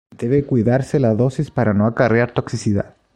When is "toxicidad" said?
2.31-2.95